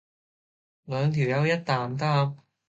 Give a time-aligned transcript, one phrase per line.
[0.85, 2.33] 兩條友一擔擔